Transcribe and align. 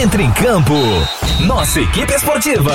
Entre 0.00 0.22
em 0.22 0.32
campo. 0.32 0.72
Nossa 1.46 1.78
equipe 1.78 2.14
esportiva. 2.14 2.72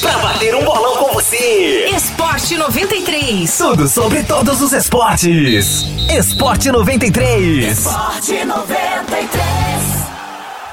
Pra 0.00 0.16
bater 0.18 0.54
um 0.54 0.62
bolão 0.64 0.96
com 0.96 1.12
você. 1.12 1.88
Esporte 1.88 2.56
93. 2.56 3.58
Tudo 3.58 3.88
sobre 3.88 4.22
todos 4.22 4.62
os 4.62 4.72
esportes. 4.72 5.82
Esporte 6.08 6.70
93. 6.70 7.78
Esporte 7.78 8.44
93. 8.44 9.32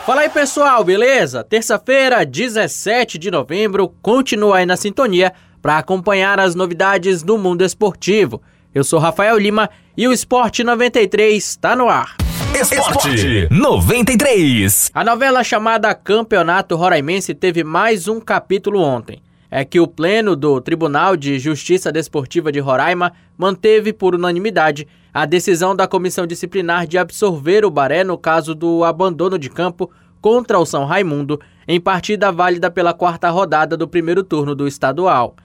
Fala 0.05 0.21
aí 0.21 0.29
pessoal, 0.29 0.83
beleza? 0.83 1.43
Terça-feira, 1.43 2.23
17 2.23 3.17
de 3.17 3.31
novembro, 3.31 3.89
continua 3.99 4.57
aí 4.57 4.67
na 4.67 4.77
sintonia 4.77 5.33
para 5.59 5.79
acompanhar 5.79 6.39
as 6.39 6.53
novidades 6.53 7.23
do 7.23 7.35
mundo 7.35 7.65
esportivo. 7.65 8.39
Eu 8.75 8.83
sou 8.83 8.99
Rafael 8.99 9.39
Lima 9.39 9.67
e 9.97 10.07
o 10.07 10.13
Esporte 10.13 10.63
93 10.63 11.43
está 11.43 11.75
no 11.75 11.89
ar. 11.89 12.15
Esporte 12.55 13.47
93. 13.51 14.91
A 14.93 15.03
novela 15.03 15.43
chamada 15.43 15.93
Campeonato 15.93 16.75
Roraimense 16.75 17.33
teve 17.33 17.63
mais 17.63 18.07
um 18.07 18.19
capítulo 18.19 18.81
ontem. 18.81 19.21
É 19.49 19.63
que 19.63 19.79
o 19.79 19.87
pleno 19.87 20.35
do 20.35 20.59
Tribunal 20.59 21.15
de 21.15 21.39
Justiça 21.39 21.91
Desportiva 21.91 22.51
de 22.51 22.59
Roraima 22.59 23.13
manteve 23.37 23.93
por 23.93 24.13
unanimidade 24.13 24.87
a 25.13 25.25
decisão 25.25 25.75
da 25.75 25.87
comissão 25.87 26.27
disciplinar 26.27 26.85
de 26.85 26.97
absorver 26.97 27.63
o 27.65 27.71
Baré 27.71 28.03
no 28.03 28.17
caso 28.17 28.53
do 28.53 28.83
abandono 28.83 29.39
de 29.39 29.49
campo 29.49 29.89
contra 30.21 30.59
o 30.59 30.65
São 30.65 30.85
Raimundo 30.85 31.39
em 31.67 31.79
partida 31.79 32.31
válida 32.31 32.69
pela 32.69 32.93
quarta 32.93 33.29
rodada 33.29 33.77
do 33.77 33.87
primeiro 33.87 34.23
turno 34.23 34.53
do 34.53 34.67
estadual. 34.67 35.35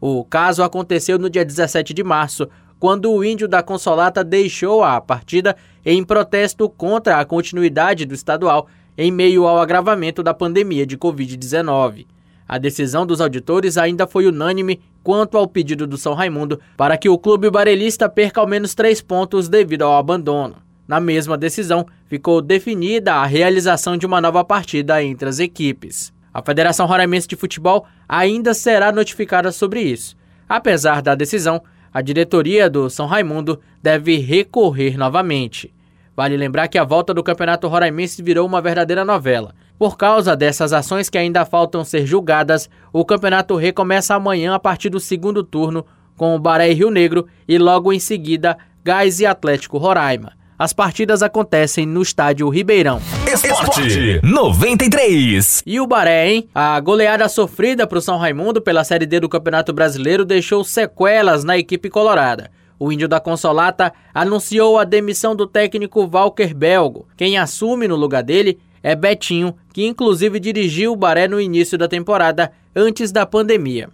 O 0.00 0.24
caso 0.24 0.62
aconteceu 0.62 1.18
no 1.18 1.30
dia 1.30 1.44
17 1.44 1.94
de 1.94 2.04
março, 2.04 2.48
quando 2.78 3.12
o 3.12 3.24
índio 3.24 3.48
da 3.48 3.62
Consolata 3.62 4.22
deixou 4.22 4.82
a 4.82 5.00
partida 5.00 5.56
em 5.84 6.04
protesto 6.04 6.68
contra 6.68 7.18
a 7.18 7.24
continuidade 7.24 8.04
do 8.04 8.14
estadual 8.14 8.68
em 8.96 9.10
meio 9.10 9.46
ao 9.46 9.58
agravamento 9.58 10.22
da 10.22 10.34
pandemia 10.34 10.86
de 10.86 10.96
Covid-19. 10.96 12.06
A 12.48 12.58
decisão 12.58 13.04
dos 13.04 13.20
auditores 13.20 13.76
ainda 13.76 14.06
foi 14.06 14.26
unânime 14.26 14.80
quanto 15.02 15.36
ao 15.36 15.48
pedido 15.48 15.86
do 15.86 15.98
São 15.98 16.14
Raimundo 16.14 16.60
para 16.76 16.96
que 16.96 17.08
o 17.08 17.18
clube 17.18 17.50
barelista 17.50 18.08
perca 18.08 18.40
ao 18.40 18.46
menos 18.46 18.74
três 18.74 19.00
pontos 19.00 19.48
devido 19.48 19.82
ao 19.82 19.96
abandono. 19.96 20.56
Na 20.86 21.00
mesma 21.00 21.36
decisão, 21.36 21.84
ficou 22.06 22.40
definida 22.40 23.14
a 23.14 23.26
realização 23.26 23.96
de 23.96 24.06
uma 24.06 24.20
nova 24.20 24.44
partida 24.44 25.02
entre 25.02 25.28
as 25.28 25.40
equipes. 25.40 26.12
A 26.32 26.40
Federação 26.40 26.86
Roraimense 26.86 27.26
de 27.26 27.34
Futebol 27.34 27.86
ainda 28.08 28.54
será 28.54 28.92
notificada 28.92 29.50
sobre 29.50 29.80
isso. 29.80 30.16
Apesar 30.48 31.02
da 31.02 31.16
decisão, 31.16 31.60
a 31.96 32.02
diretoria 32.02 32.68
do 32.68 32.90
São 32.90 33.06
Raimundo 33.06 33.58
deve 33.82 34.18
recorrer 34.18 34.98
novamente. 34.98 35.72
Vale 36.14 36.36
lembrar 36.36 36.68
que 36.68 36.76
a 36.76 36.84
volta 36.84 37.14
do 37.14 37.22
Campeonato 37.22 37.66
Roraimense 37.68 38.22
virou 38.22 38.46
uma 38.46 38.60
verdadeira 38.60 39.02
novela. 39.02 39.54
Por 39.78 39.96
causa 39.96 40.36
dessas 40.36 40.74
ações 40.74 41.08
que 41.08 41.16
ainda 41.16 41.46
faltam 41.46 41.82
ser 41.84 42.04
julgadas, 42.04 42.68
o 42.92 43.02
campeonato 43.02 43.56
recomeça 43.56 44.14
amanhã 44.14 44.54
a 44.54 44.58
partir 44.58 44.90
do 44.90 45.00
segundo 45.00 45.42
turno 45.42 45.86
com 46.18 46.36
o 46.36 46.38
Baré 46.38 46.70
e 46.70 46.74
Rio 46.74 46.90
Negro 46.90 47.28
e 47.48 47.56
logo 47.56 47.90
em 47.90 47.98
seguida 47.98 48.58
Gás 48.84 49.18
e 49.20 49.24
Atlético 49.24 49.78
Roraima. 49.78 50.34
As 50.58 50.72
partidas 50.72 51.22
acontecem 51.22 51.84
no 51.84 52.00
estádio 52.00 52.48
Ribeirão. 52.48 52.98
Esporte 53.30 54.20
93. 54.22 55.62
E 55.66 55.78
o 55.78 55.86
Baré, 55.86 56.30
hein? 56.30 56.48
A 56.54 56.80
goleada 56.80 57.28
sofrida 57.28 57.86
para 57.86 57.98
o 57.98 58.00
São 58.00 58.16
Raimundo 58.16 58.62
pela 58.62 58.82
Série 58.82 59.04
D 59.04 59.20
do 59.20 59.28
Campeonato 59.28 59.74
Brasileiro 59.74 60.24
deixou 60.24 60.64
sequelas 60.64 61.44
na 61.44 61.58
equipe 61.58 61.90
colorada. 61.90 62.50
O 62.78 62.90
índio 62.90 63.06
da 63.06 63.20
Consolata 63.20 63.92
anunciou 64.14 64.78
a 64.78 64.84
demissão 64.84 65.36
do 65.36 65.46
técnico 65.46 66.08
Walker 66.10 66.54
Belgo. 66.54 67.06
Quem 67.18 67.36
assume 67.36 67.86
no 67.86 67.96
lugar 67.96 68.22
dele 68.22 68.58
é 68.82 68.94
Betinho, 68.94 69.54
que 69.74 69.86
inclusive 69.86 70.40
dirigiu 70.40 70.92
o 70.92 70.96
Baré 70.96 71.28
no 71.28 71.38
início 71.38 71.76
da 71.76 71.86
temporada, 71.86 72.50
antes 72.74 73.12
da 73.12 73.26
pandemia. 73.26 73.90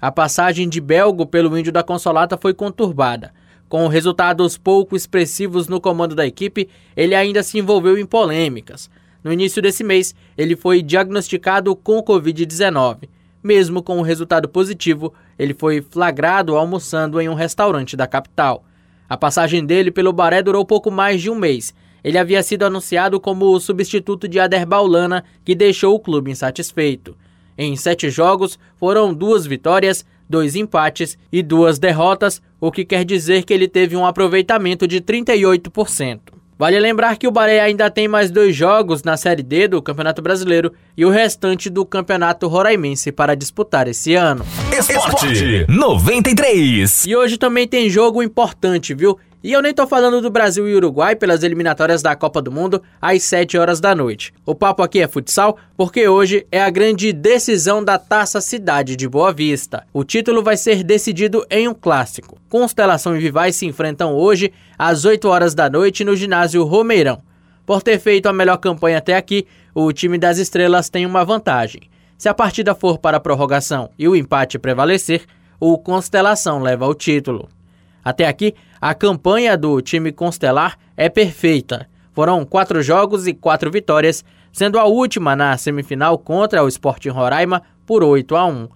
A 0.00 0.10
passagem 0.10 0.66
de 0.66 0.80
Belgo 0.80 1.26
pelo 1.26 1.58
índio 1.58 1.70
da 1.72 1.82
Consolata 1.82 2.38
foi 2.38 2.54
conturbada. 2.54 3.34
Com 3.70 3.86
resultados 3.86 4.58
pouco 4.58 4.96
expressivos 4.96 5.68
no 5.68 5.80
comando 5.80 6.12
da 6.12 6.26
equipe, 6.26 6.68
ele 6.96 7.14
ainda 7.14 7.40
se 7.40 7.56
envolveu 7.56 7.96
em 7.96 8.04
polêmicas. 8.04 8.90
No 9.22 9.32
início 9.32 9.62
desse 9.62 9.84
mês, 9.84 10.12
ele 10.36 10.56
foi 10.56 10.82
diagnosticado 10.82 11.76
com 11.76 12.02
Covid-19. 12.02 13.08
Mesmo 13.40 13.80
com 13.80 13.98
o 13.98 14.00
um 14.00 14.02
resultado 14.02 14.48
positivo, 14.48 15.14
ele 15.38 15.54
foi 15.54 15.80
flagrado 15.80 16.56
almoçando 16.56 17.20
em 17.20 17.28
um 17.28 17.34
restaurante 17.34 17.96
da 17.96 18.08
capital. 18.08 18.64
A 19.08 19.16
passagem 19.16 19.64
dele 19.64 19.92
pelo 19.92 20.12
Baré 20.12 20.42
durou 20.42 20.66
pouco 20.66 20.90
mais 20.90 21.22
de 21.22 21.30
um 21.30 21.36
mês. 21.36 21.72
Ele 22.02 22.18
havia 22.18 22.42
sido 22.42 22.64
anunciado 22.64 23.20
como 23.20 23.44
o 23.54 23.60
substituto 23.60 24.26
de 24.26 24.40
Aderbal 24.40 24.84
Lana, 24.84 25.22
que 25.44 25.54
deixou 25.54 25.94
o 25.94 26.00
clube 26.00 26.32
insatisfeito. 26.32 27.16
Em 27.62 27.76
sete 27.76 28.08
jogos, 28.08 28.58
foram 28.74 29.12
duas 29.12 29.44
vitórias, 29.44 30.02
dois 30.26 30.56
empates 30.56 31.18
e 31.30 31.42
duas 31.42 31.78
derrotas, 31.78 32.40
o 32.58 32.72
que 32.72 32.86
quer 32.86 33.04
dizer 33.04 33.44
que 33.44 33.52
ele 33.52 33.68
teve 33.68 33.94
um 33.94 34.06
aproveitamento 34.06 34.88
de 34.88 34.98
38%. 34.98 36.20
Vale 36.58 36.80
lembrar 36.80 37.18
que 37.18 37.28
o 37.28 37.30
Baré 37.30 37.60
ainda 37.60 37.90
tem 37.90 38.08
mais 38.08 38.30
dois 38.30 38.56
jogos 38.56 39.02
na 39.02 39.14
Série 39.18 39.42
D 39.42 39.68
do 39.68 39.82
Campeonato 39.82 40.22
Brasileiro 40.22 40.72
e 40.96 41.04
o 41.04 41.10
restante 41.10 41.68
do 41.68 41.84
Campeonato 41.84 42.48
Roraimense 42.48 43.12
para 43.12 43.34
disputar 43.34 43.86
esse 43.88 44.14
ano. 44.14 44.42
Esporte 44.72 45.66
93. 45.68 47.04
E 47.04 47.14
hoje 47.14 47.36
também 47.36 47.68
tem 47.68 47.90
jogo 47.90 48.22
importante, 48.22 48.94
viu? 48.94 49.18
E 49.42 49.52
eu 49.52 49.62
nem 49.62 49.72
tô 49.72 49.86
falando 49.86 50.20
do 50.20 50.28
Brasil 50.28 50.68
e 50.68 50.74
Uruguai 50.74 51.16
pelas 51.16 51.42
eliminatórias 51.42 52.02
da 52.02 52.14
Copa 52.14 52.42
do 52.42 52.52
Mundo 52.52 52.82
às 53.00 53.22
7 53.22 53.56
horas 53.56 53.80
da 53.80 53.94
noite. 53.94 54.34
O 54.44 54.54
papo 54.54 54.82
aqui 54.82 55.00
é 55.00 55.08
futsal 55.08 55.56
porque 55.78 56.06
hoje 56.06 56.46
é 56.52 56.60
a 56.60 56.68
grande 56.68 57.10
decisão 57.10 57.82
da 57.82 57.98
Taça 57.98 58.38
Cidade 58.42 58.94
de 58.96 59.08
Boa 59.08 59.32
Vista. 59.32 59.86
O 59.94 60.04
título 60.04 60.42
vai 60.42 60.58
ser 60.58 60.84
decidido 60.84 61.42
em 61.48 61.66
um 61.66 61.72
clássico. 61.72 62.36
Constelação 62.50 63.16
e 63.16 63.20
Vivais 63.20 63.56
se 63.56 63.64
enfrentam 63.64 64.12
hoje 64.12 64.52
às 64.78 65.06
8 65.06 65.26
horas 65.26 65.54
da 65.54 65.70
noite 65.70 66.04
no 66.04 66.14
ginásio 66.14 66.62
Romeirão. 66.64 67.22
Por 67.64 67.82
ter 67.82 67.98
feito 67.98 68.26
a 68.26 68.34
melhor 68.34 68.58
campanha 68.58 68.98
até 68.98 69.16
aqui, 69.16 69.46
o 69.74 69.90
time 69.90 70.18
das 70.18 70.36
estrelas 70.36 70.90
tem 70.90 71.06
uma 71.06 71.24
vantagem. 71.24 71.80
Se 72.18 72.28
a 72.28 72.34
partida 72.34 72.74
for 72.74 72.98
para 72.98 73.16
a 73.16 73.20
prorrogação 73.20 73.88
e 73.98 74.06
o 74.06 74.14
empate 74.14 74.58
prevalecer, 74.58 75.22
o 75.58 75.78
Constelação 75.78 76.60
leva 76.60 76.86
o 76.86 76.92
título. 76.92 77.48
Até 78.04 78.26
aqui, 78.26 78.54
a 78.80 78.94
campanha 78.94 79.58
do 79.58 79.80
time 79.82 80.10
Constelar 80.10 80.78
é 80.96 81.10
perfeita. 81.10 81.86
Foram 82.12 82.44
quatro 82.46 82.82
jogos 82.82 83.26
e 83.26 83.34
quatro 83.34 83.70
vitórias, 83.70 84.24
sendo 84.50 84.78
a 84.78 84.84
última 84.84 85.36
na 85.36 85.56
semifinal 85.58 86.16
contra 86.16 86.64
o 86.64 86.68
Sporting 86.68 87.10
Roraima 87.10 87.62
por 87.84 88.02
8 88.02 88.34
a 88.34 88.46
1. 88.46 88.68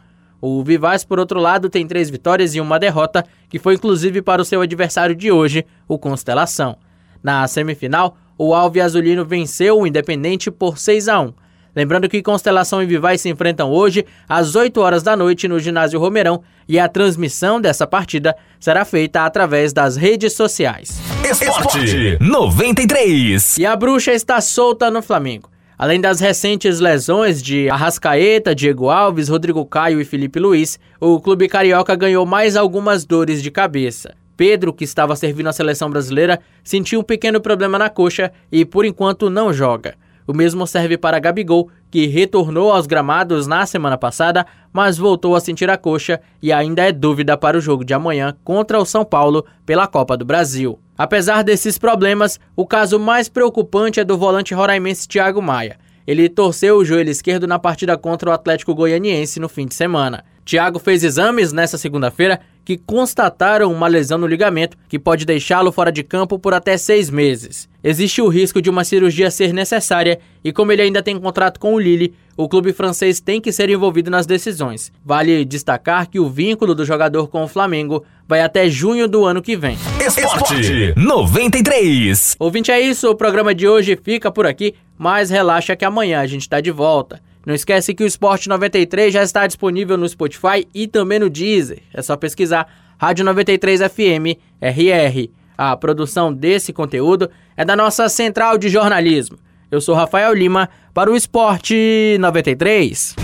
O 0.43 0.63
Vivaz, 0.63 1.05
por 1.05 1.19
outro 1.19 1.41
lado, 1.41 1.71
tem 1.71 1.87
três 1.87 2.11
vitórias 2.11 2.55
e 2.55 2.61
uma 2.61 2.79
derrota, 2.79 3.25
que 3.49 3.59
foi 3.59 3.75
inclusive 3.75 4.21
para 4.21 4.43
o 4.43 4.45
seu 4.45 4.61
adversário 4.61 5.17
de 5.17 5.33
hoje, 5.33 5.65
o 5.89 5.99
Constelação. 5.99 6.77
Na 7.23 7.49
semifinal, 7.49 8.15
o 8.37 8.55
Alve 8.55 8.83
Azulino 8.83 9.25
venceu 9.25 9.79
o 9.79 9.87
Independente 9.87 10.51
por 10.51 10.77
6 10.77 11.09
a 11.09 11.21
1. 11.21 11.33
Lembrando 11.75 12.09
que 12.09 12.23
Constelação 12.23 12.83
e 12.83 12.87
Vivais 12.87 13.21
se 13.21 13.29
enfrentam 13.29 13.71
hoje 13.71 14.05
às 14.29 14.55
8 14.55 14.81
horas 14.81 15.03
da 15.03 15.17
noite 15.17 15.49
no 15.49 15.59
ginásio 15.59 15.99
Romeirão 15.99 16.43
e 16.69 16.79
a 16.79 16.89
transmissão 16.89 17.61
dessa 17.61 17.87
partida 17.87 18.37
será 18.61 18.85
feita 18.85 19.25
através 19.25 19.73
das 19.73 19.97
redes 19.97 20.35
sociais. 20.35 21.01
Esporte 21.29 22.19
93. 22.21 23.59
E 23.59 23.67
a 23.67 23.75
bruxa 23.75 24.13
está 24.13 24.41
solta 24.41 24.91
no 24.91 25.03
Flamengo. 25.03 25.51
Além 25.77 26.01
das 26.01 26.21
recentes 26.21 26.79
lesões 26.79 27.43
de 27.43 27.69
Arrascaeta, 27.69 28.55
Diego 28.55 28.89
Alves, 28.89 29.29
Rodrigo 29.29 29.67
Caio 29.67 30.01
e 30.01 30.05
Felipe 30.05 30.39
Luiz, 30.39 30.79
o 31.01 31.21
clube 31.21 31.49
carioca 31.49 31.97
ganhou 31.97 32.25
mais 32.25 32.57
algumas 32.57 33.05
dores 33.05 33.43
de 33.43 33.51
cabeça. 33.51 34.15
Pedro, 34.37 34.73
que 34.73 34.85
estava 34.85 35.17
servindo 35.17 35.49
a 35.49 35.53
seleção 35.53 35.91
brasileira, 35.91 36.41
sentiu 36.63 37.01
um 37.01 37.05
pequeno 37.05 37.41
problema 37.41 37.79
na 37.79 37.91
coxa 37.91 38.33
e 38.51 38.65
por 38.65 38.85
enquanto 38.85 39.29
não 39.29 39.53
joga. 39.53 39.95
O 40.27 40.33
mesmo 40.33 40.67
serve 40.67 40.97
para 40.97 41.19
Gabigol, 41.19 41.69
que 41.91 42.07
retornou 42.07 42.73
aos 42.73 42.87
gramados 42.87 43.47
na 43.47 43.67
semana 43.67 43.99
passada, 43.99 44.47
mas 44.73 44.97
voltou 44.97 45.37
a 45.37 45.41
sentir 45.41 45.69
a 45.69 45.77
coxa 45.77 46.21
e 46.43 46.53
ainda 46.53 46.83
é 46.83 46.93
dúvida 46.93 47.37
para 47.37 47.59
o 47.59 47.61
jogo 47.61 47.85
de 47.85 47.93
amanhã 47.93 48.35
contra 48.43 48.81
o 48.81 48.85
São 48.85 49.05
Paulo 49.05 49.45
pela 49.67 49.87
Copa 49.87 50.17
do 50.17 50.25
Brasil. 50.25 50.79
Apesar 50.97 51.43
desses 51.43 51.77
problemas, 51.77 52.41
o 52.57 52.67
caso 52.67 52.99
mais 52.99 53.29
preocupante 53.29 54.01
é 54.01 54.05
do 54.05 54.17
volante 54.17 54.55
roraimense 54.55 55.07
Thiago 55.07 55.43
Maia. 55.43 55.77
Ele 56.07 56.29
torceu 56.29 56.77
o 56.77 56.85
joelho 56.85 57.11
esquerdo 57.11 57.47
na 57.47 57.59
partida 57.59 57.97
contra 57.97 58.31
o 58.31 58.33
Atlético 58.33 58.75
Goianiense 58.75 59.41
no 59.41 59.49
fim 59.49 59.67
de 59.67 59.75
semana. 59.75 60.25
Thiago 60.45 60.79
fez 60.79 61.03
exames 61.03 61.53
nesta 61.53 61.79
segunda-feira 61.79 62.41
que 62.65 62.77
constataram 62.79 63.71
uma 63.73 63.87
lesão 63.87 64.19
no 64.19 64.27
ligamento 64.27 64.77
que 64.89 64.99
pode 64.99 65.25
deixá-lo 65.25 65.71
fora 65.71 65.93
de 65.93 66.03
campo 66.03 66.39
por 66.39 66.55
até 66.55 66.77
seis 66.77 67.11
meses. 67.11 67.69
existe 67.83 68.23
o 68.23 68.29
risco 68.29 68.63
de 68.63 68.71
uma 68.71 68.85
cirurgia 68.85 69.31
ser 69.31 69.53
necessária 69.53 70.19
e, 70.43 70.53
como 70.53 70.73
ele 70.73 70.83
ainda 70.83 71.03
tem 71.03 71.19
contrato 71.19 71.61
com 71.61 71.75
o 71.75 71.79
Lille, 71.79 72.15
o 72.37 72.49
clube 72.49 72.73
francês 72.73 73.21
tem 73.21 73.41
que 73.41 73.53
ser 73.53 73.71
envolvido 73.71 74.11
nas 74.11 74.27
decisões. 74.27 74.91
Vale 75.05 75.45
destacar 75.45 76.09
que 76.09 76.19
o 76.19 76.29
vínculo 76.29 76.75
do 76.75 76.85
jogador 76.85 77.29
com 77.29 77.45
o 77.45 77.49
Flamengo 77.49 78.05
vai 78.27 78.41
até 78.41 78.69
junho 78.69 79.07
do 79.07 79.25
ano 79.25 79.43
que 79.43 79.57
vem. 79.57 79.77
Esporte 80.05 80.95
93. 80.97 82.37
Ouvinte, 82.39 82.71
é 82.71 82.81
isso. 82.81 83.11
O 83.11 83.15
programa 83.15 83.55
de 83.55 83.69
hoje 83.69 83.99
fica 84.03 84.33
por 84.33 84.47
aqui, 84.47 84.75
mas 84.99 85.31
relaxa 85.31 85.77
que 85.77 85.85
amanhã 85.85 86.21
a 86.21 86.27
gente 86.27 86.43
está 86.43 86.61
de 86.61 86.71
volta. 86.71 87.21
Não 87.47 87.55
esquece 87.55 87.95
que 87.95 88.03
o 88.03 88.07
Esporte 88.07 88.49
93 88.49 89.13
já 89.13 89.23
está 89.23 89.47
disponível 89.47 89.97
no 89.97 90.09
Spotify 90.09 90.67
e 90.75 90.87
também 90.87 91.19
no 91.19 91.29
Deezer. 91.29 91.83
É 91.93 92.01
só 92.01 92.17
pesquisar 92.17 92.67
Rádio 92.99 93.25
93 93.25 93.81
FM 93.83 94.39
RR. 94.61 95.31
A 95.57 95.77
produção 95.77 96.33
desse 96.33 96.73
conteúdo 96.73 97.31
é 97.57 97.65
da 97.65 97.77
nossa 97.77 98.09
central 98.09 98.57
de 98.59 98.69
jornalismo. 98.69 99.39
Eu 99.71 99.81
sou 99.81 99.95
Rafael 99.95 100.33
Lima 100.33 100.69
para 100.93 101.11
o 101.11 101.17
Esporte 101.17 102.17
93. 102.19 103.17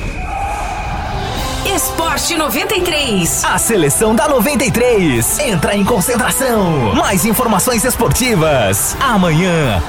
Esporte 1.74 2.36
93. 2.36 3.44
A 3.44 3.58
seleção 3.58 4.14
da 4.14 4.28
93 4.28 5.38
entra 5.40 5.76
em 5.76 5.84
concentração. 5.84 6.94
Mais 6.94 7.24
informações 7.24 7.84
esportivas 7.84 8.96
amanhã. 9.00 9.80